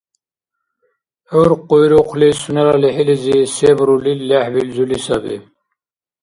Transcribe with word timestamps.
ГӀур 1.29 1.51
къуйрукъли 1.67 2.29
сунела 2.41 2.75
лихӀилизи 2.81 3.37
се 3.55 3.69
бурулил 3.77 4.19
лехӀбилзули 4.29 4.97
саби. 5.05 5.35